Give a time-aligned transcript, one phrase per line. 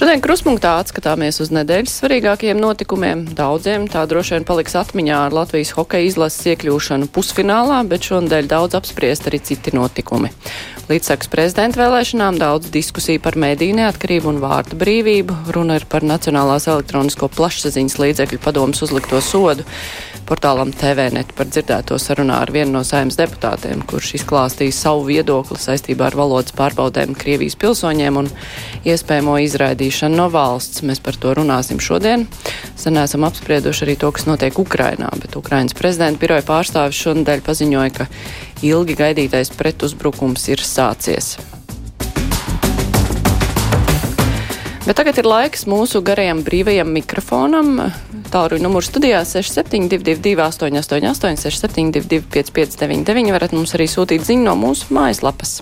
[0.00, 3.26] Šodien kruspunktā atskatāmies uz nedēļas svarīgākajiem notikumiem.
[3.36, 8.78] Daudziem tā droši vien paliks atmiņā ar Latvijas hokeja izlases iekļūšanu pusfinālā, bet šonadēļ daudz
[8.80, 10.32] apspriest arī citi notikumi.
[10.88, 15.36] Līdzsaks prezidenta vēlēšanām daudz diskusiju par mediju neatkarību un vārdu brīvību.
[15.52, 19.68] Runa ir par Nacionālās elektronisko plašsaziņas līdzekļu padomus uzlikto sodu.
[20.30, 26.06] Portālam TVNet par dzirdēto sarunā ar vienu no saimnes deputātiem, kurš izklāstīja savu viedokli saistībā
[26.06, 28.30] ar valodas pārbaudēm Krievijas pilsoņiem un
[28.86, 30.84] iespējamo izraidīšanu no valsts.
[30.86, 32.26] Mēs par to runāsim šodien.
[32.78, 37.94] Sen esam apsprieduši arī to, kas notiek Ukrainā, bet Ukrainas prezidenta biroja pārstāvis šonadēļ paziņoja,
[37.98, 38.08] ka
[38.66, 41.34] ilgi gaidītais pretuzbrukums ir sācies.
[44.86, 47.76] Bet tagad ir laiks mūsu garajam brīvajam mikrofonam.
[48.32, 55.60] Tālruņa numurs studijā 6722, 888, 672, 559, varat mums arī sūtīt ziņu no mūsu mājaslapas.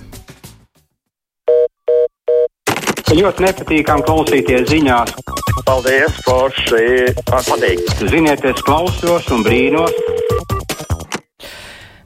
[3.08, 5.14] Ļoti nepatīkami klausīties ziņās.
[5.64, 7.08] Paldies, Forši.
[7.30, 7.80] Man patīk.
[8.12, 9.96] Ziniet, es klausos un brīnos.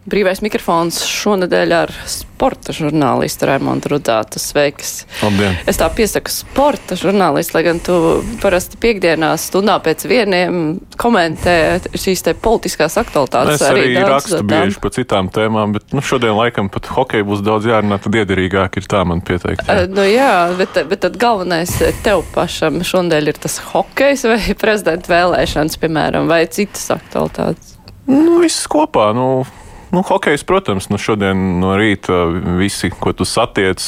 [0.03, 4.41] Brīvais mikrofons šonadēļ ar sporta žurnālistu Raimondu Rudātu.
[4.43, 5.05] Sveiks!
[5.23, 5.55] Labdien!
[5.71, 7.95] Es tā piesaku sporta žurnālistu, lai gan tu
[8.43, 10.59] parasti piekdienās stundā pēc vieniem
[10.99, 11.55] komentē
[11.95, 13.61] šīs te politiskās aktualitātes.
[13.61, 17.47] Es arī, arī rakstu bieži par citām tēmām, bet nu, šodien laikam pat hokeja būs
[17.47, 19.63] daudz jārunā, tad iederīgāk ir tā man pieteikt.
[19.71, 19.85] Jā.
[19.85, 25.15] Uh, nu jā, bet, bet tad galvenais tev pašam šodien ir tas hokejs vai prezidenta
[25.15, 27.77] vēlēšanas, piemēram, vai citas aktualitātes?
[28.11, 29.13] Nu, viss kopā.
[29.15, 29.45] Nu,
[29.93, 32.25] Nu, hokejs, protams, nu šodien no rīta
[32.57, 33.83] visi, ko tu satiec,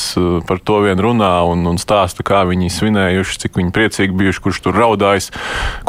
[0.44, 4.60] par to vien runā un, un stāsta, kā viņi svinējuši, cik viņi priecīgi bijuši, kurš
[4.66, 5.30] tur raudājis,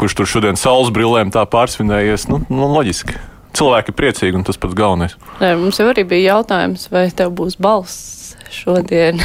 [0.00, 2.30] kurš tur šodien saules brillēm tā pārsvinējies.
[2.32, 3.20] Nu, nu, loģiski.
[3.56, 5.18] Cilvēki ir priecīgi, un tas pats galvenais.
[5.42, 8.15] Nē, mums jau arī bija jautājums, vai tev būs balss
[8.52, 9.20] šodien.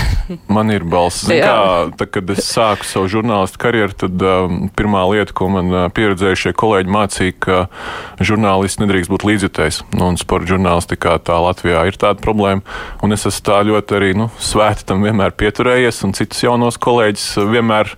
[0.56, 1.26] man ir balss.
[1.30, 5.86] Kā, tā, kad es sāku savu žurnālistu karjeru, tad um, pirmā lieta, ko man uh,
[5.94, 7.60] pieredzējušie kolēģi mācīja, ka
[8.22, 9.82] žurnālists nedrīkst būt līdzjutējs.
[9.96, 12.64] Nu, un sporta žurnālistikā tā Latvijā ir tāda problēma.
[13.06, 17.28] Un es esmu tā ļoti arī nu, svēti tam vienmēr pieturējies, un citus jaunos kolēģis
[17.52, 17.94] vienmēr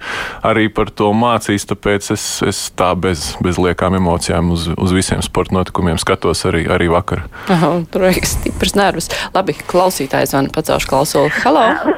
[0.46, 1.68] arī par to mācījis.
[1.74, 6.66] Tāpēc es, es tā bez, bez liekām emocijām uz, uz visiem sporta notikumiem skatos arī,
[6.72, 7.26] arī vakar.
[7.54, 9.10] Aha, tur ir stiprs nervus.
[9.36, 11.44] Labi, klausītājs man pacelšu klausuli.
[11.44, 11.96] Halo!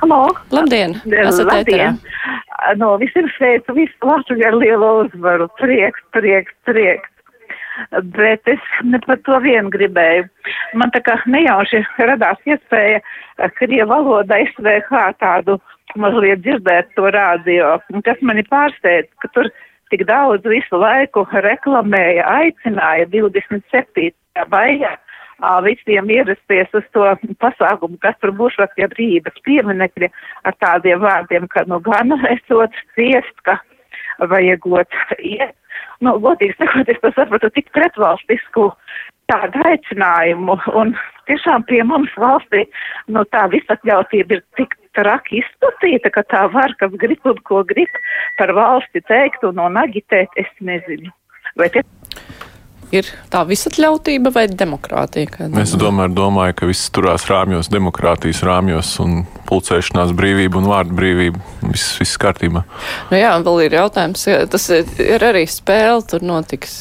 [0.00, 0.22] Halo!
[0.50, 0.96] Labdien!
[1.22, 1.92] Esat ēterā!
[2.80, 5.46] No visiem sveicu visu Latviju ar lielu uzvaru.
[5.60, 7.08] Prieks, prieks, prieks.
[8.16, 10.26] Bet es ne par to vienu gribēju.
[10.74, 12.98] Man tā kā nejauši radās iespēja
[13.60, 15.60] Krievu valodā SVH tādu
[15.94, 19.46] mazliet dzirdēt to rādio, kas mani pārsteidz, ka tur
[19.94, 24.10] tik daudz visu laiku reklamēja, aicināja 27.
[24.50, 24.96] maijā
[25.64, 27.06] visiem ierasties uz to
[27.42, 30.08] pasākumu, kas tur būs pie brīvības pieminekļa
[30.44, 33.58] ar tādiem vārdiem, ka nu gan esot ciest, ka
[34.18, 35.54] vajagot iet.
[36.02, 38.72] Nu, godīgi sakot, es to sapratu tik pretvalstisku
[39.30, 40.94] tādu aicinājumu, un
[41.28, 42.64] tiešām pie mums valstī,
[43.12, 48.00] nu, tā visatļautība ir tik traki izplatīta, ka tā var, kas grib un ko grib
[48.38, 51.12] par valsti teikt un, un agitēt, es nezinu.
[51.58, 51.84] Vai te
[52.94, 55.48] ir tā visatļautība vai demokrātija?
[55.60, 61.42] Es domāju, domāju, ka viss turās rāmjos, demokrātijas rāmjos un pulcēšanās brīvība un vārdu brīvība.
[61.68, 62.64] Viss, viss kārtībā.
[63.12, 66.78] Nu jā, vēl ir jautājums, tas ir arī spēle, tur notiks.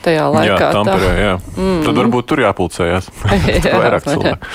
[0.00, 0.54] Tajā laikā.
[0.56, 1.32] Jā, tamperē, jā.
[1.58, 1.80] Mm.
[1.84, 3.10] Tad varbūt tur jāpulcējās.
[3.66, 4.48] jā, vairāk cilvēku.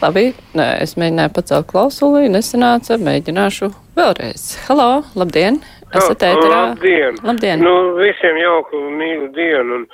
[0.00, 0.22] Labi,
[0.56, 3.68] nē, es mēģināju pacelt klausuli, nesanāca, mēģināšu
[3.98, 4.54] vēlreiz.
[4.64, 5.60] Halo, labdien!
[5.96, 6.60] Esat ēterā?
[6.68, 7.16] Labdien!
[7.24, 7.62] Labdien!
[7.64, 9.78] Nu, visiem jauku mīlu dienu.
[9.80, 9.86] Un,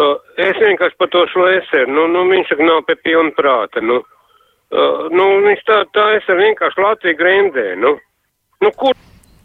[0.00, 4.00] uh, es vienkārši par to šlēseru, nu, nu, viņš saka, nav pie pilna prāta, nu.
[4.72, 7.98] Uh, nu, viņš tā, tā es ar vienkārši Latviju grendē, nu.
[8.64, 8.96] Nu, kur?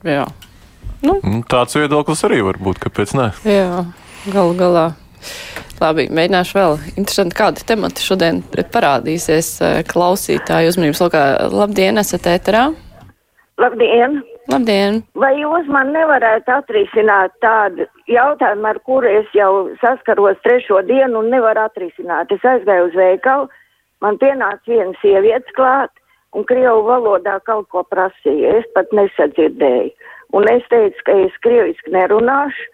[0.07, 0.23] Jā.
[1.03, 1.19] Nu.
[1.51, 3.27] Tāds viedoklis arī var būt, kāpēc ne?
[3.45, 3.83] Jā,
[4.31, 4.87] galu galā.
[5.77, 6.79] Labi, mēģināšu vēl.
[6.95, 8.39] Interesanti, kādi temati šodien
[8.73, 9.51] parādīsies
[9.91, 11.27] klausītāju uzmanības lokā.
[11.53, 12.63] Labdien, esat ēterā?
[13.61, 14.21] Labdien!
[14.47, 15.01] Labdien!
[15.19, 21.31] Vai jūs man nevarētu atrisināt tādu jautājumu, ar kuru es jau saskaros trešo dienu un
[21.33, 22.31] nevaru atrisināt?
[22.31, 23.49] Es aizgāju uz veikalu,
[24.05, 25.91] man pienāca viena sievietes klāt
[26.31, 28.55] un krievu valodā kaut ko prasīja.
[28.61, 29.91] Es pat nesadzirdēju.
[30.37, 32.67] Un es teicu, ka es krieviski nerunāšu.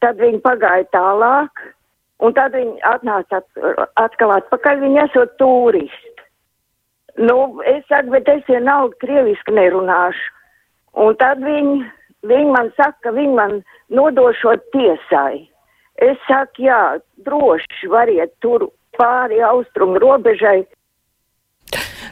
[0.00, 1.60] Tad viņi pagāja tālāk,
[2.24, 3.66] un tad viņi atnāca at,
[4.00, 4.80] atkal atpakaļ.
[4.84, 6.14] Viņi esot turisti.
[7.20, 10.32] Nu, es saku, bet es vienalga krieviski nerunāšu.
[10.96, 11.76] Un tad viņi,
[12.26, 13.58] viņi man saka, ka viņi man
[13.92, 15.44] nodošot tiesai.
[16.02, 16.80] Es saku, jā,
[17.24, 20.64] droši variet tur pāri austrumu robežai.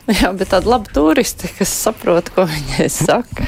[0.20, 3.46] Jā, bet tāda laba turisti, kas saprot, ko viņai saka.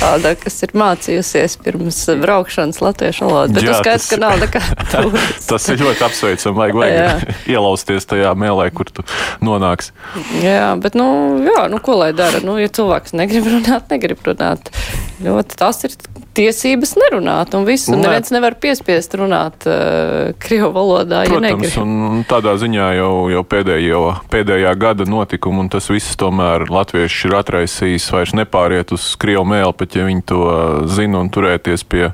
[0.00, 3.52] Tāda, kas ir mācījusies pirms braukšanas latviešu valodu.
[3.58, 4.62] Bet Jā, tas skaidrs, tas- ka nav nekā
[4.94, 5.48] turisti.
[5.50, 6.56] Tas ir ļoti apsveicami.
[6.60, 9.04] Vajag, vajag ielausties tajā mēlē, kur tu
[9.44, 9.92] nonāksi.
[10.40, 11.06] Jā, bet, nu,
[11.44, 12.40] jā, nu, ko lai dara?
[12.44, 14.72] Nu, ja cilvēks negrib runāt, negrib runāt.
[15.20, 15.94] Ļoti tas ir
[16.36, 21.82] tiesības nerunāt, un viss, un neviens nevar piespiest runāt uh, krievu valodā, ja Protams, negrib.
[21.82, 24.02] un tādā ziņā jau, jau pēdējo,
[24.32, 29.74] pēdējā gada notikuma, un tas viss tomēr latvieši ir atraisījis vairs nepāriet uz krievu mēlu,
[29.76, 30.40] pat ja viņi to
[30.88, 32.08] zina un turēties pie,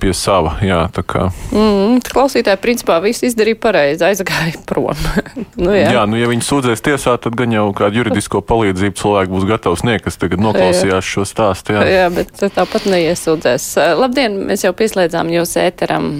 [0.00, 0.56] pie sava.
[0.64, 1.26] Jā, tā kā.
[1.54, 4.96] Mm, klausītāji, principā, viss izdarīja pareizi, aizgāja prom.
[5.64, 5.90] nu, jā.
[5.98, 9.84] Jā, nu, ja viņi sūdzēs tiesā, tad gan jau kādu juridisko palīdzību cilvēku būs gatavs
[9.84, 11.76] sniegt, kas tagad noklausījās šo stāstu.
[11.76, 11.86] Jā.
[11.90, 13.70] jā, bet tāpat neiesūdzēs.
[14.00, 16.12] Labdien, mēs jau pieslēdzām jūs ēteram.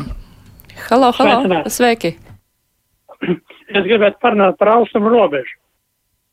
[0.88, 1.76] Halo, halo, Sveicināti.
[1.76, 2.16] sveiki!
[3.76, 5.56] Es gribētu parunāt par austrumu robežu.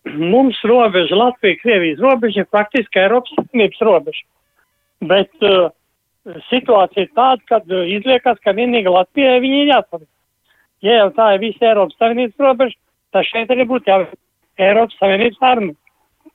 [0.03, 4.25] Mums robeža, Latvija, Krievijas robeža ir faktiski Eiropas Savienības robeža.
[5.07, 5.71] Bet uh,
[6.49, 10.09] situācija ir tāda, ka uh, izliekas, ka vienīgi Latvijai viņi ir jāatpaliek.
[10.83, 12.79] Ja jau tā ir visa Eiropas Savienības robeža,
[13.15, 14.19] tad šeit arī būtu jābūt
[14.59, 15.79] Eiropas Savienības armija.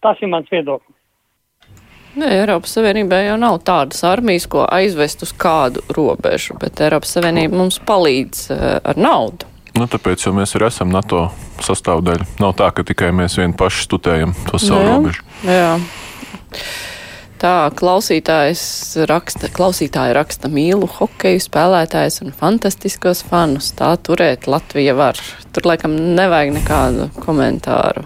[0.05, 0.95] Tas ir mans viedoklis.
[2.19, 7.61] Nē, Eiropas Savienībā jau nav tādas armijas, ko aizvest uz kādu robežu, bet Eiropas Savienība
[7.61, 9.49] mums palīdz uh, ar naudu.
[9.79, 11.29] Nu, tāpēc jau mēs arī esam NATO
[11.63, 12.27] sastāvdaļa.
[12.43, 14.89] Nav tā, ka tikai mēs vien paši studējam to savu Jā.
[14.95, 15.27] robežu.
[15.47, 15.69] Jā.
[17.39, 18.63] Tā klausītājs
[19.07, 23.71] raksta, klausītāja raksta mīlu hokeju spēlētājs un fantastiskos fanus.
[23.79, 25.21] Tā turēt Latvija var.
[25.55, 28.03] Tur laikam nevajag nekādu komentāru.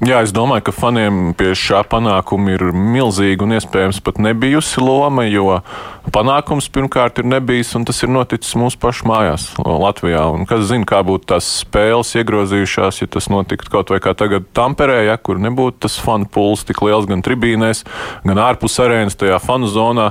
[0.00, 5.26] Jā, es domāju, ka faniem pie šā panākuma ir milzīga un iespējams pat nebijusi loma,
[5.26, 5.58] jo
[6.08, 10.24] panākums pirmkārt ir nebijis un tas ir noticis mūsu pašu mājās, Latvijā.
[10.32, 14.48] Un kas zina, kā būtu tās spēles iegrozījušās, ja tas notiktu kaut vai kā tagad
[14.56, 17.84] Tamperē, ja, kur nebūtu tas fanu puls tik liels gan tribīnēs,
[18.24, 20.10] gan ārpus arēnas, tajā fanu zonā,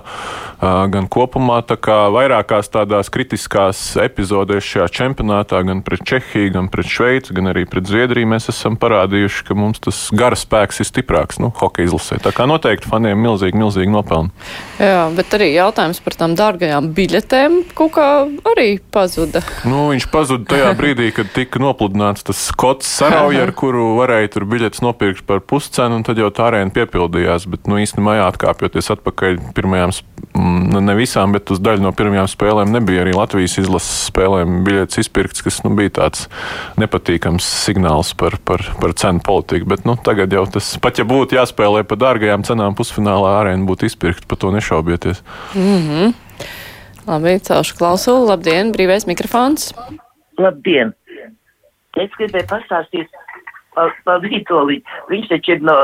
[0.61, 1.61] gan kopumā.
[1.67, 7.51] Tā kā vairākās tādās kritiskās epizodēs šajā čempionātā, gan pret Čehiju, gan pret Šveici, gan
[7.51, 11.89] arī pret Zviedriju, mēs esam parādījuši, ka mums tas gara spēks ir stiprāks, nu, hokeja
[11.89, 12.19] izlasē.
[12.23, 14.33] Tā kā noteikti faniem milzīgi, milzīgi nopelni.
[14.79, 18.07] Jā, bet arī jautājums par tām dārgajām biļetēm kaut kā
[18.51, 19.41] arī pazuda.
[19.63, 24.45] Nu, viņš pazuda tajā brīdī, kad tika nopludināts tas skots sarauja, ar kuru varēja tur
[24.49, 27.47] biļetes nopirkt par puscenu, un tad jau tā arēna piepildījās.
[27.49, 29.95] Bet, nu, īstenībā, atkāpjoties atpakaļ pirmajām,
[30.35, 35.03] mm, ne visām, bet uz daļu no pirmajām spēlēm nebija arī Latvijas izlases spēlēm biļetes
[35.05, 36.27] izpirkts, kas nu, bija tāds
[36.81, 39.69] nepatīkams signāls par, par, par cenu politiku.
[39.71, 43.87] Bet nu, tagad jau tas, pat ja būtu jāspēlē par dārgajām cenām, pusfinālā arēna būtu
[43.89, 45.23] izpirkta, par to nešaubieties.
[47.09, 48.27] Labi, celšu klausulu.
[48.29, 49.71] Labdien, brīvais mikrofons.
[50.39, 50.93] Labdien!
[51.99, 53.09] Es gribēju pastāstīt
[53.75, 54.79] par, par Vitoļu.
[55.09, 55.75] Viņš taču ir no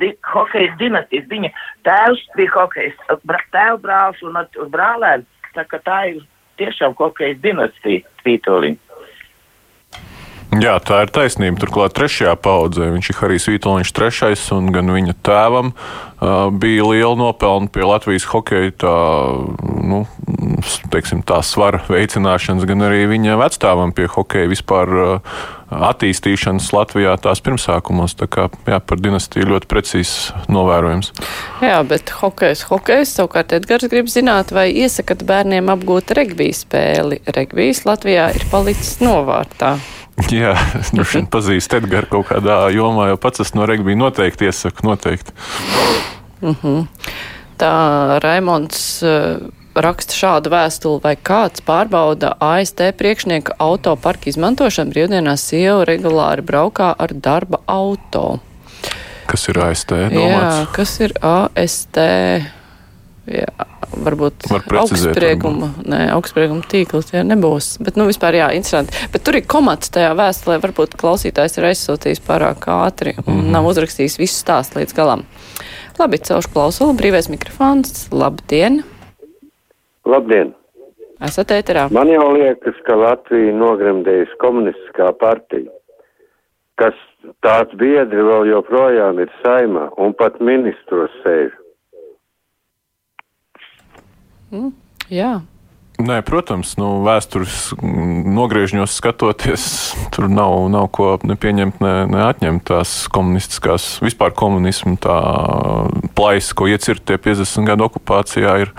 [0.00, 1.26] di, hokeja dinastijas.
[1.30, 1.50] Viņa
[1.86, 2.94] tēvs bija hokejs,
[3.28, 4.38] bra, tēva brālis un
[4.72, 5.28] brālēns.
[5.54, 6.22] Tā tā ir
[6.60, 8.74] tiešām hokeja dinastija Vitoļi.
[10.60, 11.58] Jā, tā ir taisnība.
[11.62, 17.16] Turklāt trešajā paudzē viņš ir Harijs Vitoļņš trešais, un gan viņa tēvam uh, bija liela
[17.18, 18.94] nopelna pie Latvijas hokeja tā,
[19.82, 20.04] nu,
[20.94, 25.40] teiksim, tā svara veicināšanas, gan arī viņa vecstāvam pie hokeja vispār uh,
[25.74, 28.14] attīstīšanas Latvijā tās pirmsākumos.
[28.20, 30.14] Tā kā jā, par dinastiju ļoti precīzs
[30.52, 31.10] novērojums.
[31.64, 37.24] Jā, bet hokejs, hokejs savukārt Edgars grib zināt, vai iesakat bērniem apgūt regbija spēli.
[37.34, 39.74] Regbijs Latvijā ir palicis novārtā.
[40.30, 44.46] Jā, es droši vien pazīstu Edgars kaut kādā jomā, jo pats es no regbija noteikti
[44.46, 45.34] iesaku, noteikti.
[47.58, 47.74] Tā
[48.22, 49.42] Raimonds uh,
[49.74, 56.92] raksta šādu vēstuli, vai kāds pārbauda AST priekšnieka auto parka izmantošanu brīvdienās sieva regulāri braukā
[56.98, 58.38] ar darba auto.
[59.26, 61.98] Kas ir AST Jā, kas ir AST?
[63.24, 63.48] Jā,
[64.04, 67.78] varbūt Var augstsprieguma, nē, augstsprieguma tīkls, jā, nebūs.
[67.80, 68.92] Bet, nu, vispār, jā, interesanti.
[69.14, 73.54] Bet tur ir komats tajā vēstulē, varbūt klausītājs ir aizsūtījis pārāk ātri un mm -hmm.
[73.56, 75.24] nav uzrakstījis visu stāstu līdz galam.
[75.98, 78.82] Labi, celšu klausulu, brīvais mikrofons, labdien!
[80.04, 80.52] Labdien!
[81.24, 81.88] Esat ēterā.
[81.94, 85.70] Man jau liekas, ka Latvija nogremdējusi komunistiskā partija,
[86.76, 86.94] kas
[87.40, 91.54] tāds biedri vēl joprojām ir saimā un pat ministros sēž.
[94.54, 94.70] Mm,
[95.10, 95.32] jā.
[95.94, 99.66] Nē, protams, nu, vēstures mm, nogriežņos skatoties,
[100.14, 105.18] tur nav, nav ko ne pieņemt, ne, ne atņemt tās komunistiskās, vispār komunismu tā
[106.18, 108.74] plaisa, ko iecirt tie 50 gadu okupācijā, ir,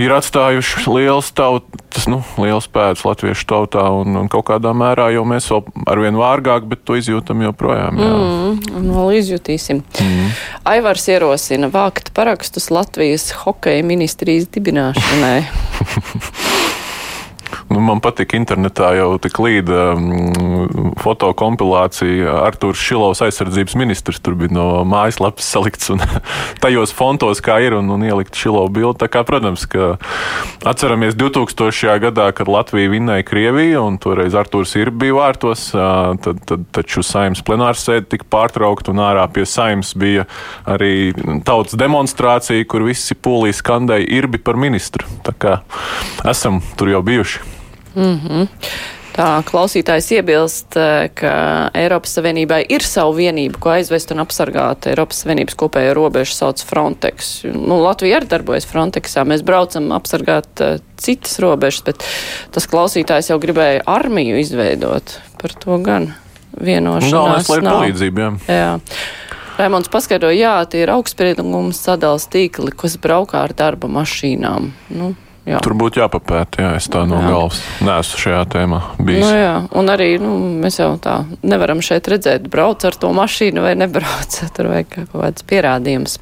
[0.00, 5.24] ir atstājuši liels tautas, nu, liels pēdas latviešu tautā, un, un kaut kādā mērā jau
[5.28, 8.00] mēs vēl arvien vārgāk, bet to izjūtam joprojām.
[8.00, 8.12] Jā.
[8.12, 9.84] Mm, vēl izjutīsim.
[10.02, 10.32] Mm.
[10.74, 15.38] Aivars ierosina vākt parakstus Latvijas hokeja ministrijas dibināšanai.
[17.72, 22.34] Nu, man patīk internetā jau tik līda mm, fotokompilācija.
[22.44, 26.02] Artūrs Šilovs aizsardzības ministrs tur bija no mājaslapas salikts un
[26.62, 29.00] tajos fontos, kā ir, un, un ielikt Šilovu bildi.
[29.02, 29.94] Tā kā, protams, ka
[30.68, 31.94] atceramies 2000.
[32.02, 37.44] gadā, kad Latvija vinnēja Krieviju, un toreiz Artūrs ir bija vārtos, tad, tad taču saimnes
[37.46, 40.26] plenārsēde tika pārtraukta, un ārā pie saimnes bija
[40.68, 41.12] arī
[41.48, 45.08] tautas demonstrācija, kur visi polijas skandēja irbi par ministru.
[45.24, 45.58] Tā kā
[46.28, 47.61] esam tur jau bijuši.
[47.94, 48.48] Mm -hmm.
[49.12, 50.76] Tā klausītājs iebilst,
[51.14, 51.32] ka
[51.76, 54.86] Eiropas Savienībai ir savu vienību, ko aizvest un apsargāt.
[54.88, 57.44] Eiropas Savienības kopējo robežu sauc Frontex.
[57.44, 59.26] Nu, Latvija arī darbojas Frontexā.
[59.28, 62.06] Mēs braucam apsargāt uh, citas robežas, bet
[62.50, 65.18] tas klausītājs jau gribēja armiju izveidot.
[65.42, 66.14] Par to gan
[66.56, 68.54] vienošanās Galvenais, lai ir palīdzība, jā.
[68.56, 68.72] jā.
[69.58, 74.72] Raimonds paskaidroja, jā, tie ir augstspriedumums sadals tīkli, kas braukā ar darba mašīnām.
[74.96, 75.58] Nu, Jā.
[75.58, 77.30] Tur būtu jāpapēta, jā, es tā no jā.
[77.32, 79.24] galvas neesmu šajā tēmā bijis.
[79.24, 83.64] Nu, jā, un arī nu, mēs jau tā nevaram šeit redzēt, brauc ar to mašīnu
[83.64, 84.38] vai nebrauc.
[84.54, 86.20] Tur vajag kaut kāds pierādījums.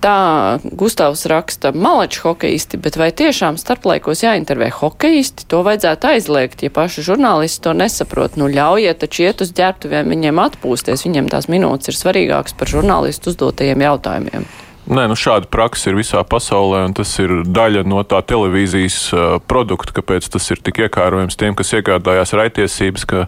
[0.00, 5.44] Tā Gustavs raksta malaču hokeisti, bet vai tiešām starplaikos jāintervē hokeisti?
[5.52, 8.36] To vajadzētu aizliegt, ja paši žurnālisti to nesaprot.
[8.40, 13.32] Nu, ļaujiet taču iet uz ģērbtuvēm viņiem atpūsties, viņiem tās minūtes ir svarīgākas par žurnālistu
[13.32, 14.48] uzdotajiem jautājumiem.
[14.90, 19.26] Nē, nu šāda praksa ir visā pasaulē, un tas ir daļa no tā televīzijas uh,
[19.46, 23.20] produkta, kāpēc tas ir tik iekārojams tiem, kas iegādājās raitiesības, ka,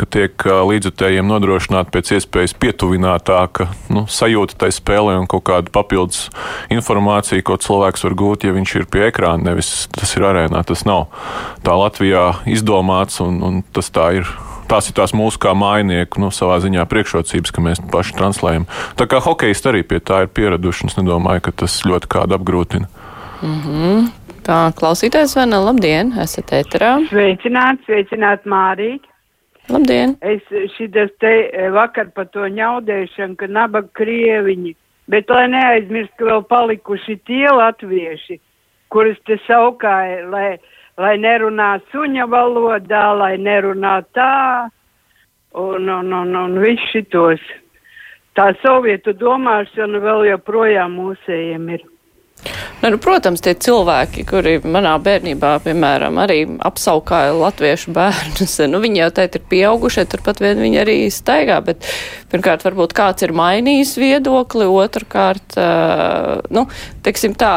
[0.00, 5.70] ka tiek uh, līdzutējiem nodrošināta pēc iespējas pietuvinātāka nu, sajūta tai spēlē un kaut kāda
[5.70, 6.26] papildus
[6.74, 10.66] informācija, ko cilvēks var gūt, ja viņš ir pie ekrāna, nevis tas ir arēnā.
[10.66, 11.06] Tas nav
[11.62, 14.34] tā Latvijā izdomāts, un, un tas tā ir
[14.70, 18.68] tās ir tās mūsu kā mājinieku nu, savā ziņā priekšrocības, ka mēs paši translējam.
[18.98, 22.88] Tā kā hokejisti arī pie tā ir pieraduši, es nedomāju, ka tas ļoti kādu apgrūtina.
[23.42, 24.06] Mm -hmm.
[24.46, 27.08] Tā klausītājs Vena, labdien, esat ēterā.
[27.10, 29.02] Sveicināt, sveicināt Mārīt.
[29.68, 30.14] Labdien.
[30.22, 30.42] Es
[30.76, 31.32] šitas te
[31.74, 34.76] vakar par to ņaudēšanu, ka nabaga krieviņi,
[35.10, 38.38] bet lai neaizmirst, ka vēl palikuši tie latvieši,
[38.88, 40.58] kurus te saukāja, lai
[41.00, 44.70] lai nerunā suņa valodā, lai nerunā tā,
[45.56, 47.42] un, un, un, un viss šitos.
[48.36, 51.86] Tā sovietu domāšana vēl joprojām mūsējiem ir.
[52.82, 59.00] Ne, nu, protams, tie cilvēki, kuri manā bērnībā, piemēram, arī apsaukāja latviešu bērnus, nu, viņi
[59.00, 61.88] jau teikt ir pieaugušie, turpat vien viņi arī staigā, bet
[62.32, 66.66] pirmkārt, varbūt kāds ir mainījis viedokli, otrkārt, uh, nu,
[67.06, 67.54] teiksim tā,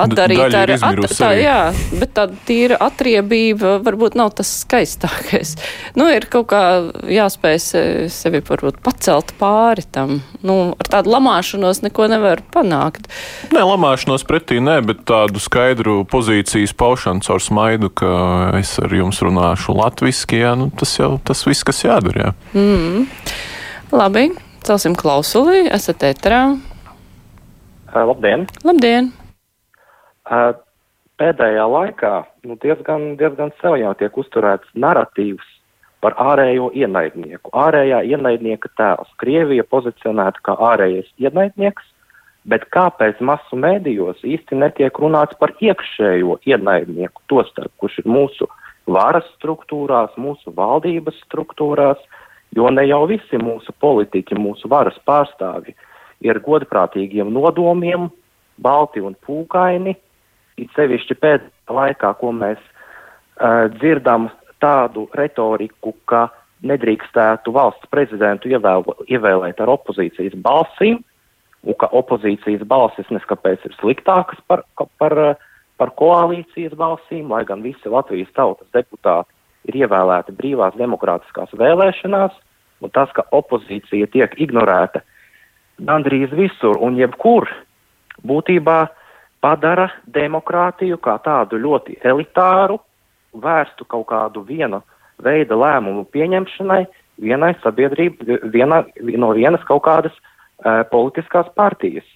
[0.00, 1.58] atdarīt ar at, tā, jā,
[2.00, 5.54] bet tā tīra atriebība varbūt nav tas skaistākais.
[5.98, 6.62] Nu, ir kaut kā
[7.12, 7.58] jāspēj
[8.12, 10.20] sevi varbūt pacelt pāri tam.
[10.44, 13.10] Nu, ar tādu lamāšanos neko nevar panākt.
[13.52, 18.12] Nē, lamāšanos pretī nē, bet tādu skaidru pozīcijas paušanu caur smaidu, ka
[18.60, 22.34] es ar jums runāšu latviski, jā, nu, tas jau tas viss, kas jādara, jā.
[22.56, 23.08] Mm.
[23.92, 24.28] Labi,
[24.64, 26.02] celsim klausuli, esat.
[26.02, 26.56] Uh,
[28.08, 28.48] labdien!
[28.64, 29.12] Labdien!
[30.26, 32.12] Pēdējā laikā
[32.46, 35.48] nu, diezgan, diezgan sev jau tiek uzturēts narratīvs
[36.02, 37.52] par ārējo ienaidnieku.
[37.54, 39.10] Ārējā ienaidnieka tēls.
[39.22, 41.84] Krievija pozicionēta kā ārējais ienaidnieks,
[42.48, 48.48] bet kāpēc masu mēdījos īsti netiek runāts par iekšējo ienaidnieku, tostarp, kurš ir mūsu
[48.90, 52.00] varas struktūrās, mūsu valdības struktūrās,
[52.56, 55.76] jo ne jau visi mūsu politiķi, mūsu varas pārstāvji
[56.22, 58.10] ir godprātīgiem nodomiem,
[58.62, 59.94] balti un pūkaini,
[60.60, 64.28] it sevišķi pēdējā laikā, ko mēs uh, dzirdam
[64.62, 66.28] tādu retoriku, ka
[66.62, 71.00] nedrīkstētu valsts prezidentu ievēl, ievēlēt ar opozīcijas balsīm,
[71.66, 74.64] un ka opozīcijas balsis neskapēc ir sliktākas par,
[75.02, 75.16] par,
[75.78, 79.30] par koalīcijas balsīm, lai gan visi Latvijas tautas deputāti
[79.70, 82.34] ir ievēlēti brīvās demokrātiskās vēlēšanās,
[82.82, 85.02] un tas, ka opozīcija tiek ignorēta
[85.82, 87.48] gandrīz visur un jebkur,
[88.26, 89.01] būtībā uh,
[89.42, 92.78] padara demokrātiju kā tādu ļoti elitāru,
[93.32, 94.82] vērstu kaut kādu viena
[95.22, 96.84] veida lēmumu pieņemšanai
[97.22, 98.82] vienai sabiedrībai, viena,
[99.18, 102.06] no vienas kaut kādas uh, politiskās partijas.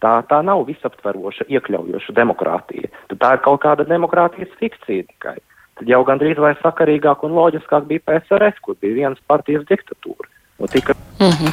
[0.00, 2.88] Tā, tā nav visaptveroša, iekļaujoša demokrātija.
[3.10, 5.36] Tad tā ir kaut kāda demokrātijas fikcija tikai.
[5.76, 10.28] Tad jau gandrīz vai sakarīgāk un loģiskāk bija PSRS, kur bija vienas partijas diktatūra.
[10.60, 11.52] Nu, tika Mm -hmm.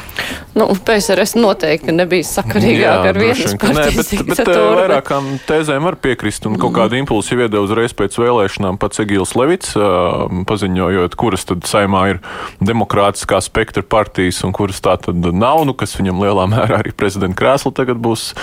[0.54, 4.72] nu, PSRS noteikti nebija sakarīgāk Jā, ar vienas ka nē, partijas bet, bet diktatūru.
[4.72, 9.00] eh, vairākām tēzēm var piekrist, un kaut kādu impulsu jau iedeva uzreiz pēc vēlēšanām pats
[9.00, 12.18] Egils Levits, ā, paziņojot, kuras tad saimā ir
[12.64, 17.36] demokrātiskā spektra partijas un kuras tā tad nav, nu, kas viņam lielā mērā arī prezidenta
[17.36, 18.34] krēslu tagad būs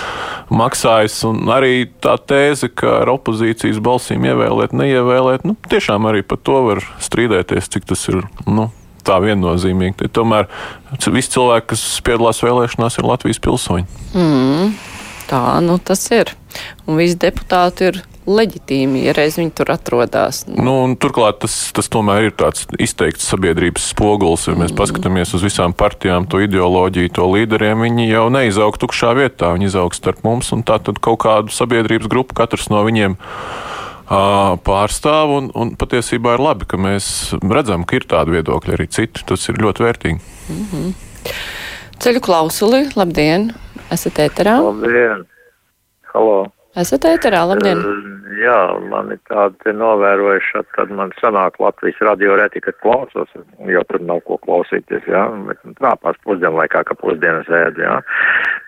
[0.50, 6.38] maksājis, un arī tā tēze, ka ar opozīcijas balsīm ievēlēt, neievēlēt, nu, tiešām arī par
[6.38, 8.70] to var strīdēties, cik tas ir, nu,
[9.06, 10.10] tā viennozīmīgi.
[10.16, 10.50] Tomēr
[11.14, 13.86] visi cilvēki, kas piedalās vēlēšanās, ir Latvijas pilsoņi.
[14.16, 14.74] Mm,
[15.30, 16.34] tā, nu tas ir.
[16.86, 20.42] Un visi deputāti ir leģitīmi, ja reiz viņi tur atrodas.
[20.50, 24.48] Nu, turklāt tas, tas tomēr ir tāds izteikts sabiedrības spogulis.
[24.50, 29.52] Ja mēs paskatāmies uz visām partijām, to ideoloģiju, to līderiem, viņi jau neizaug tukšā vietā,
[29.54, 33.16] viņi izaug starp mums, un tā tad kaut kādu sabiedrības grupu katrs no viņiem
[34.08, 39.24] pārstāv, un, un patiesībā ir labi, ka mēs redzam, ka ir tādi viedokļi arī citi.
[39.26, 40.20] Tas ir ļoti vērtīgi.
[40.50, 40.92] Mm -hmm.
[41.98, 43.50] Ceļu klausuli, labdien!
[43.90, 44.58] Esat ēterā?
[44.62, 45.24] Labdien!
[46.12, 46.46] Halo!
[46.76, 47.78] Esat ēterā, labdien!
[47.80, 48.58] Uh, jā,
[48.90, 53.32] man ir tāda novērojuša, kad man sanāk Latvijas radio reti, kad klausos,
[53.72, 57.96] jo tur nav ko klausīties, jā, bet trāpās pusdienlaikā, ka pusdienas ēd, jā.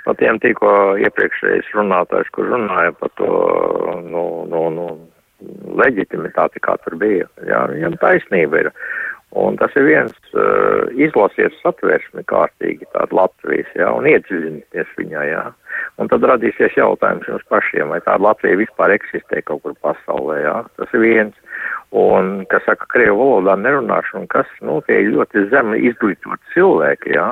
[0.07, 0.73] Par tiem tikko
[1.05, 3.29] iepriekšējais runātājs, kur runāja par to,
[4.09, 4.89] nu, nu, nu,
[5.79, 7.29] leģitimitāti, kā tur bija.
[7.47, 8.73] Jā, viņam taisnība ir.
[9.37, 15.43] Un tas ir viens, uh, izlasies satversmi kārtīgi tādu Latvijas, jā, un iedziļinieties viņā, jā.
[16.01, 20.57] Un tad radīsies jautājums jums pašiem, vai tāda Latvija vispār eksistē kaut kur pasaulē, jā.
[20.81, 21.37] Tas ir viens.
[21.93, 27.13] Un, kas saka, krievu valodā nerunāšu, un kas, nu, tie ir ļoti zemi izglītot cilvēki,
[27.17, 27.29] jā.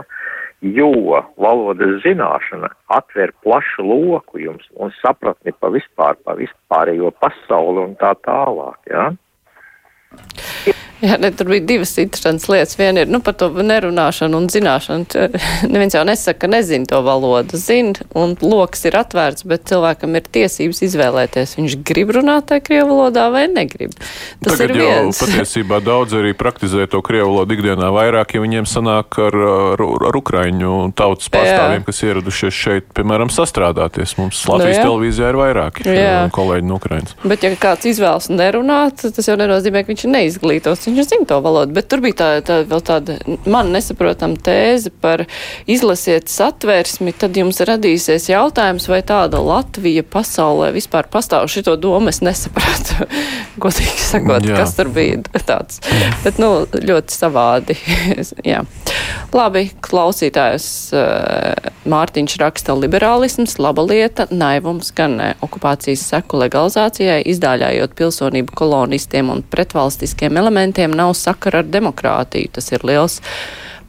[0.64, 0.88] Jo
[1.36, 8.14] valodas zināšana atver plašu loku jums un sapratni pa vispār, pa vispārējo pasauli un tā
[8.24, 9.10] tālāk, jā.
[11.04, 12.76] Jā, ne, tur bija divas interesantas lietas.
[12.78, 15.28] Viena ir nu, par to nerunāšanu un zināšanu.
[15.72, 17.58] Neviens jau nesaka, ka nezina to valodu.
[17.60, 22.94] Zina, un lokus ir atvērts, bet cilvēkam ir tiesības izvēlēties, viņš grib runāt tajā krievu
[22.94, 23.92] valodā vai negrib.
[24.44, 25.20] Tas Tagad ir jau viens.
[25.20, 29.36] patiesībā daudz arī praktizē to krievu valodu ikdienā vairāk, ja viņiem sanāk ar,
[29.76, 34.16] ar, ar ukraiņu tautas pārstāvjiem, kas ieradušies šeit, piemēram, sastrādāties.
[34.20, 34.86] Mums Latvijas Nu jā.
[34.88, 36.16] televīzijā ir vairāki Jā.
[36.34, 37.14] kolēģi no Ukrainas.
[37.24, 40.12] Bet, ja kāds izvēlas nerunāt, tas jau nenozīmē, ka viņš ir
[40.86, 40.96] neizglītots.
[40.96, 41.72] Viņš zina to valodu.
[41.74, 45.26] Bet tur bija tā, tā, vēl tāda man nesaprotama tēze par
[45.66, 51.48] izlasiet satversmi, tad jums radīsies jautājums, vai tāda Latvija pasaulē vispār pastāv.
[51.48, 53.06] Šito domu es nesapratu.
[53.62, 54.60] Godīgi sakot, Jā.
[54.60, 55.80] kas tur bija tāds.
[56.24, 57.76] Bet, nu, ļoti savādi.
[58.46, 58.64] Jā.
[59.36, 65.28] Labi, klausītājs uh, Mārtiņš raksta liberālisms, laba lieta, naivums gan ne.
[65.44, 72.54] Okupācijas seku legalizācijai, izdāļājot pilsonību kolonistiem un pretvalstiskiem elementiem, nav sakara ar demokrātiju.
[72.56, 73.20] Tas ir liels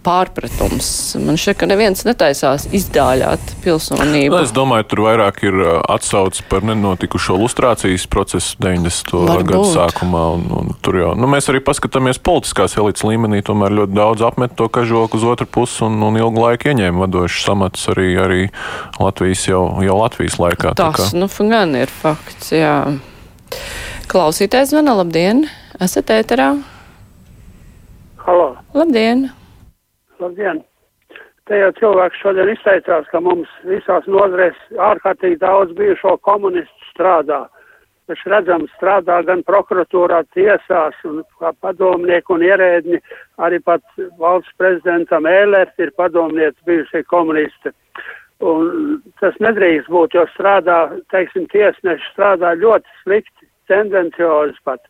[0.07, 0.89] pārpratums.
[1.19, 4.31] Man šķiet, ka neviens netaisās izdāļāt pilsonību.
[4.31, 9.11] Nu, es domāju, tur vairāk ir atsauce par nenotikušo lustrācijas procesu 90.
[9.27, 9.49] Varbūt.
[9.51, 10.23] gadu sākumā.
[10.37, 14.55] Un, un tur jau, nu, mēs arī paskatāmies politiskās elites līmenī, tomēr ļoti daudz apmet
[14.59, 18.41] to kažoku uz otru pusi un, un ilgu laiku ieņēma vadošas amatus arī, arī
[19.01, 20.75] Latvijas jau, jau Latvijas laikā.
[20.79, 22.77] Tas, kā- nu, gan ir fakts, jā.
[24.07, 25.45] Klausītājs zvana, labdien!
[25.83, 26.53] Esat ēterā?
[28.23, 29.27] Halo, Labdien!
[30.23, 30.63] Labdien!
[31.47, 37.45] Te jau cilvēks šodien izteicās, ka mums visās nozarēs ārkārtīgi daudz bijušo komunistu strādā.
[38.07, 42.99] Taču redzam, strādā gan prokuratūrā, tiesās, un kā padomnieki un ierēdņi,
[43.43, 43.83] arī pat
[44.19, 47.71] valsts prezidentam Ēlert ir padomnieci bijušie komunisti.
[48.43, 50.77] Un tas nedrīkst būt, jo strādā,
[51.11, 54.83] teiksim, tiesneši strādā ļoti slikti, tendenciozi pat.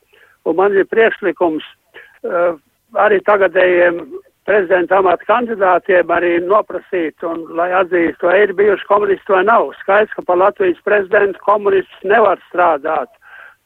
[0.45, 2.57] Un man ir priekšlikums uh,
[3.01, 4.01] arī tagadējiem
[4.47, 9.71] prezidenta amata kandidātiem arī noprasīt, un lai atzīstu, vai ir bijuši komunisti vai nav.
[9.81, 13.11] Skaidrs, ka par Latvijas prezidentu komunistus nevar strādāt.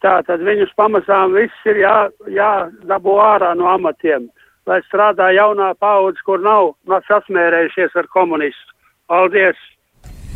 [0.02, 1.98] Tā tad viņus pamazām viss ir jā,
[2.34, 4.26] jādabū ārā no amatiem,
[4.66, 8.76] lai strādā jaunā paudze, kur nav, nav sasmērējušies ar komunistu.
[9.12, 9.62] Paldies!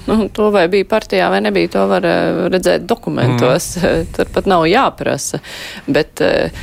[0.05, 3.71] Nu, to vai bija partijā vai nebija, to var eh, redzēt dokumentos.
[3.81, 4.10] Mm.
[4.13, 5.41] Tur pat nav jāprasa.
[5.89, 6.53] Bet eh,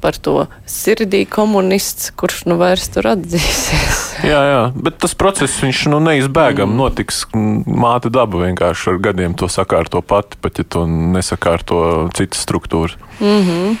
[0.00, 4.09] par to sirdī komunists, kurš nu vairs tur atzīsies.
[4.26, 7.22] Jā, jā, bet tas process, viņš nu, neizbēgami notiks.
[7.32, 12.98] Māte daba vienkārši ar gadiem to sakārto pati, pat ja to nesakārto citas struktūras.
[13.20, 13.76] Mm -hmm.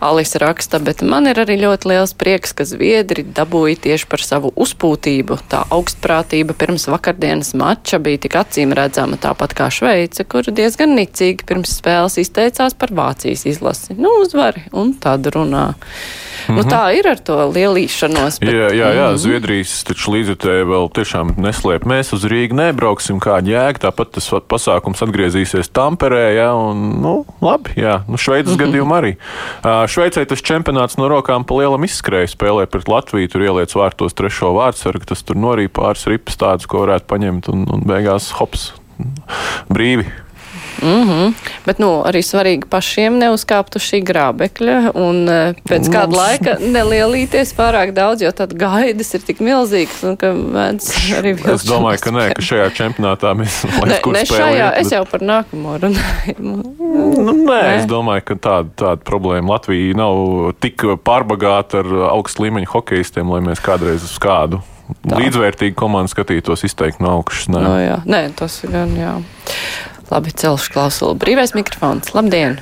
[0.00, 4.52] Alisa raksta, bet man ir arī ļoti liels prieks, ka Zviedri dabūja tieši par savu
[4.56, 5.38] uzpūtību.
[5.50, 11.44] Tā augstprātība pirms vakardienas mača bija tik acīm redzama, tāpat kā Šveice, kur diezgan nicīgi
[11.46, 13.94] pirms spēles izteicās par Vācijas izlasi.
[13.98, 15.74] Nu, uzvari un tad runā.
[16.48, 16.56] -hmm.
[16.56, 18.40] Nu, tā ir ar to lielīšanos.
[18.40, 18.48] Bet...
[18.48, 19.20] Jā, jā, jā, -hmm.
[19.20, 21.84] Zviedrijas taču līdzjutēji vēl tiešām neslēp.
[21.84, 23.78] Mēs uz Rīgu nebrauksim, kāda jēga.
[23.88, 28.64] Tāpat tas pasākums atgriezīsies Tamperē, jā, un, nu, labi, jā, nu, Šveices mm -hmm.
[28.64, 29.12] gadījumā arī.
[29.88, 34.52] Šveicē tas čempionāts no rokām pa lielam izskrēja, spēlē pret Latviju, tur ieliec vārtos trešo
[34.52, 38.72] vārdsargu, tas tur norīja pāris ripas tādus, ko varētu paņemt, un, un beigās hops
[39.68, 40.06] brīvi.
[40.82, 41.32] Mm -hmm.
[41.66, 45.94] Bet nu, arī svarīgi pašiem neuzkāpt uz šī grābekļa un e, pēc Mums...
[45.96, 50.16] kāda laika nelielīties pārāk daudz, jo tad gaidas ir tik milzīgas un.
[51.54, 54.80] Es domāju, ka nē, ka šajā čempionātā mēs ne, ne šajā, bet...
[54.80, 56.38] es jau par nākamo runāju.
[56.38, 62.46] nu, nē, nē, es domāju, ka tāda, tāda problēma Latvija nav tik pārbagāta ar augstu
[62.46, 65.18] līmeņu hokeistiem, lai mēs kādreiz uz kādu Tā.
[65.20, 67.50] līdzvērtīgu komandu skatītos izteikti no augšas.
[67.52, 67.60] Nē.
[67.64, 67.98] No, jā.
[68.08, 69.14] nē, tas gan jā.
[70.08, 71.16] Labi, celšu klausulu.
[71.20, 72.14] Brīvais mikrofons.
[72.16, 72.56] Labdien!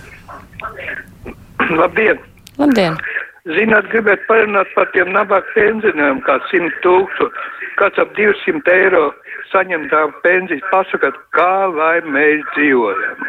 [1.70, 2.18] Labdien!
[2.58, 2.98] Labdien!
[3.46, 9.04] Zināt, gribētu parunāt par tiem nabaga pensioniem, kā 100 tūkstoši, kāds ap 200 eiro
[9.52, 10.66] saņemtām pensijas.
[10.74, 13.26] Pasakat, kā lai mēs dzīvojam?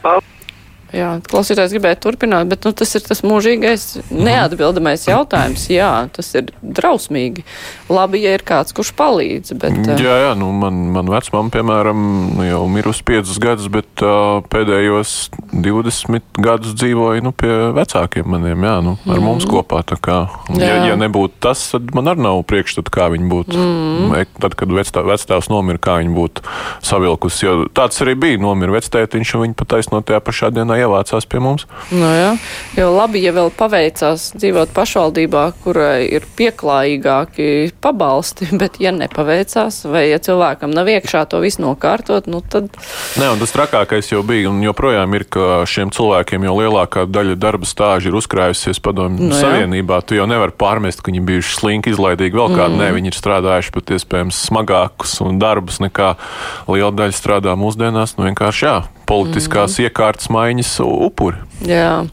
[0.00, 0.39] Paldies!
[0.96, 5.68] Jā, klausītājs gribēja turpināt, bet nu, tas ir tas mūžīgais neatbildamais jautājums.
[5.70, 7.44] Jā, tas ir drausmīgi.
[7.90, 9.54] Labi, ja ir kāds, kurš palīdz.
[9.60, 12.00] Bet, jā, jā, nu, man, man vecmama, piemēram,
[12.38, 15.14] nu, jau mirusi piecus gadus, bet uh, pēdējos
[15.52, 19.26] 20 gadus dzīvoja nu, pie vecākiem maniem, jā, nu, ar mm.
[19.30, 19.84] mums kopā.
[19.90, 20.18] Kā,
[20.60, 23.56] ja, ja nebūtu tas, tad man arī nav priekšstatu, kā viņi būtu.
[23.58, 24.28] Mm.
[24.42, 26.44] Tad, kad vectā, vectēvs nomira, kā viņi būtu
[26.86, 27.46] savilkusi.
[27.46, 31.66] Jo tāds arī bija, nomira vectētiņš, un viņi pataisno tajā pašā dienā ievācās pie mums.
[31.92, 32.30] Nu, jā,
[32.78, 40.08] jo labi, ja vēl paveicās dzīvot pašvaldībā, kurai ir pieklājīgāki pabalsti, bet ja nepaveicās, vai
[40.10, 42.70] ja cilvēkam nav iekšā to visu nokārtot, nu tad.
[43.20, 47.36] Nē, un tas trakākais jau bija, un joprojām ir, ka šiem cilvēkiem jau lielākā daļa
[47.40, 50.00] darba stāža ir uzkrājusies padomju nu, savienībā.
[50.06, 52.76] Tu jau nevari pārmest, ka viņi bijuši slinki, izlaidīgi vēl kādi.
[52.76, 52.82] Mm.
[52.82, 56.14] Nē, viņi ir strādājuši pat iespējams smagākus darbus nekā
[56.70, 58.16] liela daļa strādā mūsdienās.
[58.18, 58.76] Nu, vienkārši jā,
[59.10, 59.88] politiskās mm.
[59.88, 61.42] iekārtas maiņas upuri.
[61.66, 62.06] Jā,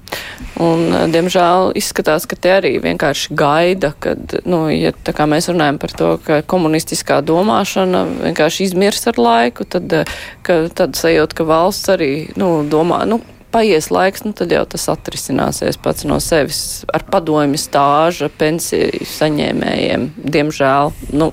[0.64, 5.80] un diemžēl izskatās, ka te arī vienkārši gaida, kad, nu, ja tā kā mēs runājam
[5.82, 9.96] par to, ka komunistiskā domāšana vienkārši izmirs ar laiku, tad,
[10.44, 14.90] ka, tad sajūt, ka valsts arī, nu, domā, nu, paies laiks, nu, tad jau tas
[14.92, 20.10] atrisināsies pats no sevis ar padomju stāža pensiju saņēmējiem.
[20.36, 21.32] Diemžēl, nu,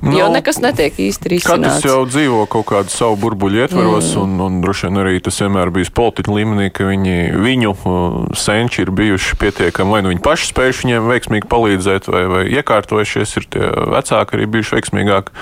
[0.00, 1.82] Nu, jo nekas netiek īsti risināts.
[1.82, 4.22] Katrs jau dzīvo kaut kādu savu burbuļu ietvaros, mm.
[4.22, 8.86] un, un droši vien arī tas vienmēr bijis politiķu līmenī, ka viņi, viņu uh, senči
[8.86, 13.48] ir bijuši pietiekami, vai nu viņi paši spējuši viņiem veiksmīgi palīdzēt, vai, vai iekārtojušies, ir
[13.52, 15.34] tie vecāki arī bijuši veiksmīgāki.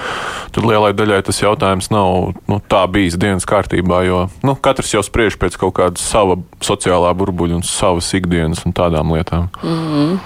[0.57, 5.05] Tad lielai daļai tas jautājums nav nu, tā bijis dienas kārtībā, jo nu, katrs jau
[5.07, 9.53] spriež pēc kaut kāda sava sociālā burbuļa un savas ikdienas un tādām lietām.
[9.63, 10.19] Mm.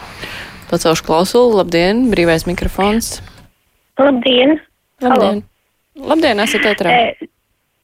[0.73, 3.19] Pacelšu klausulu, labdien, brīvais mikrofons.
[3.99, 4.61] Labdien!
[5.01, 5.11] Labdien!
[5.13, 5.43] Halo.
[6.09, 6.93] Labdien, esat ētrā!
[6.93, 7.27] E,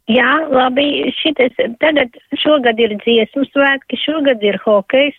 [0.09, 0.87] jā, labi,
[1.19, 5.19] šitas, tagad šogad ir dziesmu svētki, šogad ir hokejs,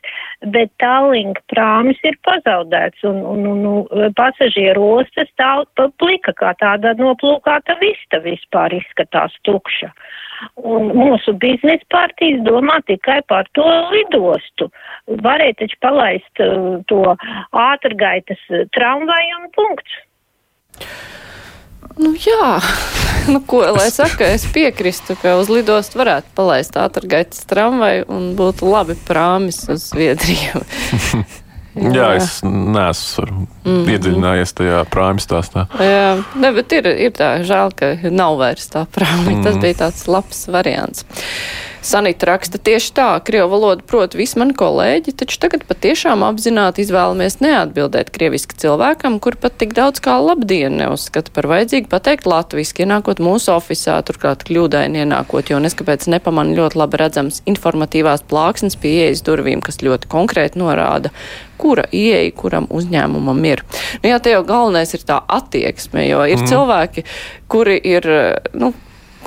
[0.56, 5.68] bet Tallink prāmis ir pazaudēts un, un, un, un pasažieru ostas stāv
[6.02, 9.94] plika kā tāda noplūkāta vista vispār izskatās tukša.
[10.66, 14.72] Un mūsu biznesa partijas domā tikai par to lidostu.
[15.22, 17.04] Varēja taču palaist uh, to
[17.54, 20.06] ātrgaitas tramvaju un punkts.
[22.00, 22.60] Nu, jā,
[23.32, 28.70] nu, ko lai saka, es piekrītu, ka uz lidostu varētu palaist ātrgaitas tramvaju un būtu
[28.72, 30.64] labi prāmis uz Zviedriju.
[31.76, 33.90] Jā, jā, es neesmu mm -hmm.
[33.96, 35.68] iedziļinājies tajā prāmju stāstā.
[35.80, 39.36] Jā, ne, bet ir, ir tā žēl, ka nav vairs tā prāmja.
[39.36, 39.44] Mm -hmm.
[39.44, 41.06] Tas bija tāds labs variants.
[41.82, 47.38] Sanita raksta tieši tā, krievu valodu prot visi mani kolēģi, taču tagad patiešām apzināti izvēlamies
[47.40, 53.22] neatbildēt krieviski cilvēkam, kur pat tik daudz kā labdien neuzskata par vajadzīgu pateikt latviski, ienākot
[53.24, 59.24] mūsu ofisā, turklāt kļūdaini ienākot, jo neskapēc nepamana ļoti labi redzams informatīvās plāksnes pie ieejas
[59.24, 61.14] durvīm, kas ļoti konkrēti norāda,
[61.60, 63.64] kura ieeja kuram uzņēmumam ir.
[64.04, 66.52] Nu, jā, te jau galvenais ir tā attieksme, jo ir mm.
[66.52, 67.08] cilvēki,
[67.48, 68.12] kuri ir,
[68.60, 68.74] nu,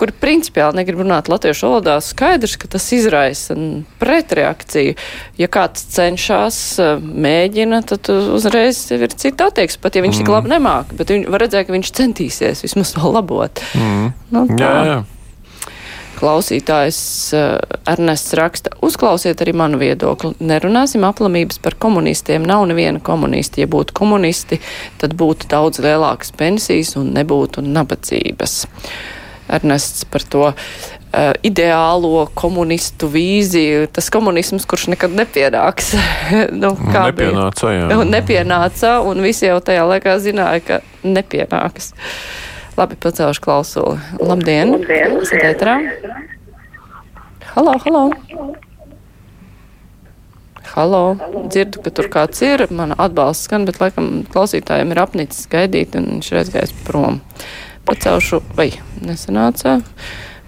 [0.03, 3.55] kuri principiāli negrib runāt latviešu valodā, skaidrs, ka tas izraisa
[4.03, 4.97] pretreakciju.
[5.39, 10.25] Ja kāds cenšas, eh, mēģina, tad uzreiz ir cita attieksme, pat ja viņš mm.
[10.25, 13.63] tik labi nemāk, bet viņi var redzēt, ka viņš centīsies vismaz to labot.
[13.79, 14.11] Mm.
[14.35, 14.59] Nu, tā.
[14.59, 15.03] jā, jā.
[16.23, 16.99] Klausītājs
[17.35, 17.57] uh,
[17.91, 20.37] Ernests raksta, uzklausiet arī manu viedokli.
[20.39, 22.45] Nerunāsim aplamības par komunistiem.
[22.47, 23.65] Nav neviena komunisti.
[23.65, 24.61] Ja būtu komunisti,
[25.03, 28.61] tad būtu daudz lielākas pensijas un nebūtu nabadzības.
[29.51, 30.53] Ernests par to.
[31.13, 35.93] uh, ideālo komunistu vīziju, tas komunisms, kurš nekad nepienāks.
[36.63, 37.77] nu, nepienāca, bija?
[37.79, 37.91] jā.
[37.93, 41.93] Nu, nepienāca, un visi jau tajā laikā zināja, ka nepienāks.
[42.79, 43.99] Labi, pacelšu klausuli.
[44.23, 44.79] Labdien!
[44.79, 45.19] Labdien.
[45.53, 45.77] Ētrā?
[47.53, 48.07] Halo, halo!
[50.73, 51.01] Halo,
[51.53, 52.65] dzirdu, ka tur kāds ir.
[52.73, 57.19] Mana atbalsts skan, bet laikam klausītājiem ir apnicis gaidīt, un viņš ir aizgājis prom.
[57.89, 58.71] Pacelšu, vai
[59.03, 59.81] nesanāca?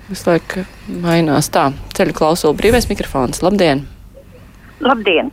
[0.09, 0.66] Visu laiku
[1.03, 1.49] mainās.
[1.53, 3.42] Tā, ceļu klausulu brīvais mikrofons.
[3.42, 3.87] Labdien!
[4.85, 5.33] Labdien!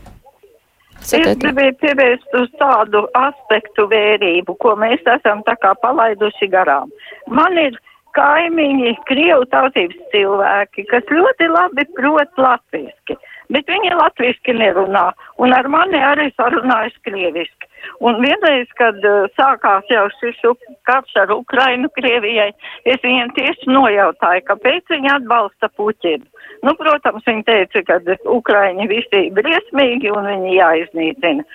[1.02, 6.92] Esat Es gribēju pievērst uz tādu aspektu vērību, ko mēs esam tā kā palaiduši garām.
[7.28, 7.78] Man ir
[8.18, 13.18] kaimiņi, krievu tautības cilvēki, kas ļoti labi prot latviski,
[13.50, 15.10] bet viņi latviski nerunā,
[15.42, 17.71] un ar mani arī sarunājas krieviski.
[18.02, 20.40] Un vienreiz, kad uh, sākās jau šis
[20.90, 22.50] karš ar Ukrainu Krievijai,
[22.90, 26.26] es viņiem tieši nojautāju, kāpēc viņi atbalsta Puķinu.
[26.66, 31.46] Nu, protams, viņi teica, ka Ukraiņi visi ir briesmīgi un viņi jāiznīcina.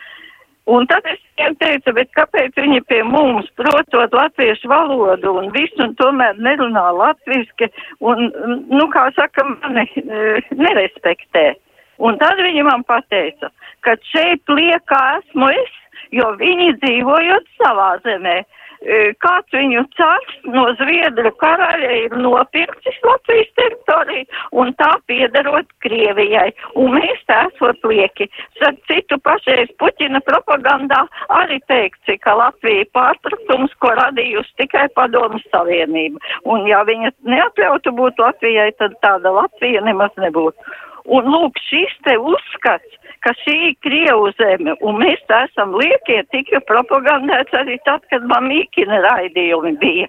[0.67, 5.79] Un tad es viņiem teicu, bet kāpēc viņi pie mums, protot latviešu valodu un visu,
[5.85, 7.69] un tomēr nerunā latviski,
[8.03, 8.31] un,
[8.71, 11.53] nu, kā saka, mani e, nerespektē.
[12.03, 13.53] Un tad viņi man pateica,
[13.87, 15.79] ka šeit liekā esmu es,
[16.15, 18.43] jo viņi dzīvojot savā zemē.
[19.25, 24.27] Kāds viņu cars no Zviedru karaļa ir nopirktis Latvijas teritoriju
[24.61, 26.51] un tā piedarot Krievijai.
[26.77, 28.29] Un mēs tā esot lieki.
[28.59, 31.03] Starp citu pašreiz Puķina propagandā
[31.41, 36.21] arī teikts, ka Latvija pārtraktums, ko radījusi tikai padomu savienība.
[36.45, 40.77] Un ja viņa neatļautu būt Latvijai, tad tāda Latvija nemaz nebūtu.
[41.07, 46.19] Un lūk, šis te uzskats, ka šī ir Krievu zeme, un mēs tā esam liekie,
[46.35, 50.09] tika propagandēts arī tad, kad man mīkina raidījumi bija.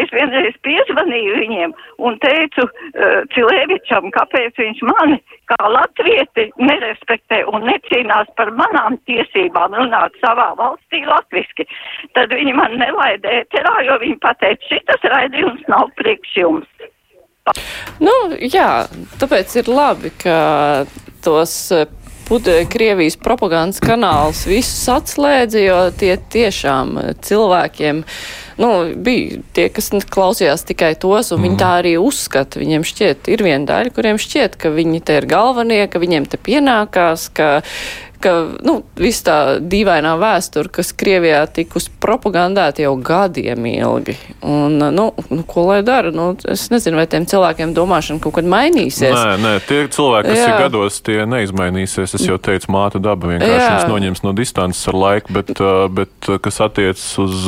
[0.00, 1.74] Es vienreiz piezvanīju viņiem
[2.08, 5.20] un teicu uh, Cilēvičam, kāpēc viņš mani
[5.52, 11.68] kā latvieti nerespektē un necīnās par manām tiesībām runāt savā valstī latviski.
[12.16, 16.90] Tad viņi man nelaida ēterā, jo viņi pateica, šitas raidījums nav priekš jums.
[18.00, 18.86] Nu, jā,
[19.20, 20.36] tāpēc ir labi, ka
[21.24, 21.84] tos eh,
[22.72, 28.00] Krievijas propagandas kanālus visus atslēdza, jo tie tiešām eh, cilvēkiem,
[28.64, 32.62] nu, bija tie, kas klausījās tikai tos, un viņi tā arī uzskata.
[32.64, 36.40] Viņiem šķiet, ir viena daļa, kuriem šķiet, ka viņi te ir galvenie, ka viņiem te
[36.40, 37.50] pienākās, ka,
[38.24, 38.32] ka,
[38.64, 44.16] nu, viss tā dīvainā vēsture, kas Krievijā tikus propagandēta jau gadiem ilgi.
[44.44, 46.12] Un, nu, nu, ko lai dara?
[46.14, 49.14] Nu, es nezinu, vai tiem cilvēkiem domāšana kaut kad mainīsies.
[49.14, 50.48] Nē, nē, tie cilvēki, kas Jā.
[50.48, 52.16] ir gados, tie neizmainīsies.
[52.18, 55.54] Es jau teicu, māte daba vienkārši viņus noņems no distances ar laiku, bet,
[55.94, 57.46] bet kas attiecas uz,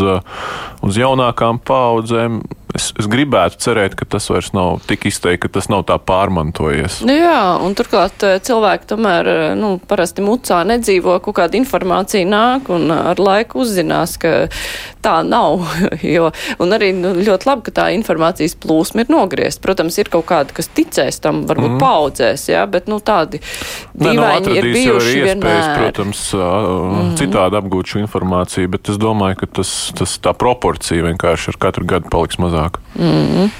[0.86, 2.42] uz jaunākām paudzēm,
[2.76, 7.00] es, es gribētu cerēt, ka tas vairs nav tik izteikti, ka tas nav tā pārmantojies.
[7.06, 12.26] Nu jā, un turklāt eh, cilvēki tomēr, eh, nu, parasti mucā nedzīvo, kaut kāda informācija
[12.28, 14.46] nāk un ar laiku uzzinās, ka
[15.04, 15.64] tā nav.
[16.16, 16.30] jo,
[16.62, 19.62] un arī nu, ļoti labi, ka tā informācijas plūsma ir nogriezt.
[19.64, 21.82] Protams, ir kaut kādi, kas ticēs tam, varbūt mm.
[21.82, 25.82] paudzēs, jā, bet, nu, tādi nu, dīvaini ir atradīs jau bijuši arī iespējas, vienmēr.
[25.82, 27.12] protams, mm.
[27.20, 31.86] citādi apgūt šo informāciju, bet es domāju, ka tas, tas tā proporcija vienkārši ar katru
[31.88, 32.80] gadu paliks mazāka.
[32.98, 33.50] Mm.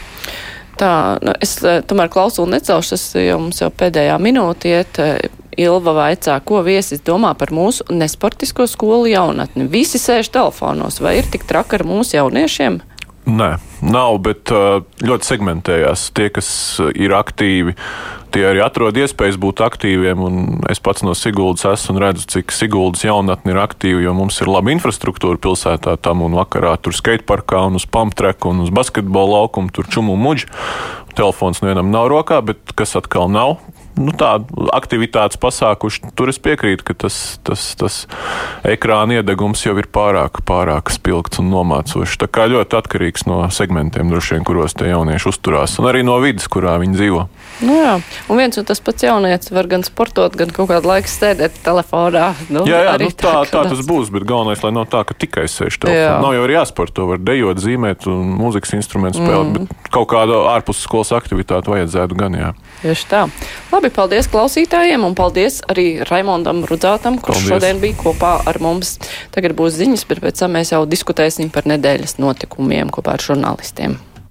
[0.77, 4.99] Tā, nu, es eh, tomēr klausulu necelšu, tas jau mums jau pēdējā minūte iet.
[4.99, 5.19] eh,
[5.57, 9.64] Ilva vaicā, ko viesis domā par mūsu nesportisko skolu jaunatni.
[9.73, 12.83] Visi sēž telefonos, vai ir tik traki ar mūsu jauniešiem?
[13.27, 16.11] Nē, nav, bet uh, ļoti segmentējās.
[16.15, 17.75] Tie, kas uh, ir aktīvi,
[18.31, 20.23] tie arī atrod iespējas būt aktīviem.
[20.71, 24.53] Es pats no Siguldas esmu un redzu, cik Siguldas jaunatni ir aktīvi, jo mums ir
[24.53, 29.75] laba infrastruktūra pilsētā tam un vakarā tur skateparkā un uz pumptreku un uz basketbola laukumu,
[29.75, 30.47] tur čumu muģi.
[31.19, 33.57] Telefons nevienam nav rokā, bet kas atkal nav.
[33.97, 37.95] Nu, tādu aktivitātes pasākuši, tur es piekrītu, ka tas, tas, tas
[38.67, 42.19] ekrāna iedegums jau ir pārāk, pārāk spilgts un nomācošs.
[42.21, 46.19] Tā kā ļoti atkarīgs no segmentiem, droši vien, kuros tie jaunieši uzturās, un arī no
[46.21, 47.23] vidas, kurā viņi dzīvo.
[47.65, 47.95] Nu jā,
[48.29, 52.27] un viens un tas pats jaunietis var gan sportot, gan kaut kādu laiku sēdēt telefonā.
[52.53, 55.17] Nu, jā, jā nu, tā, tā ka tas būs, bet galvenais, lai nav tā, ka
[55.17, 56.21] tikai sēž telefonā.
[56.21, 59.67] Nav jau arī jāsporto, var dejot, zīmēt un mūzikas instrumentu spēlēt, Mm.
[59.69, 62.53] bet kaut kādu ārpus skolas aktivitāti vajadzētu gan, jā.
[62.83, 63.23] Tieši tā.
[63.87, 67.53] Labi, paldies klausītājiem un paldies arī Raimondam Rudzātam, kurš Paldies.
[67.53, 68.96] šodien bija kopā ar mums.
[69.31, 73.94] Tagad būs ziņas, bet pēc tam mēs jau diskutēsim par nedēļas notikumiem kopā ar žurnālistiem.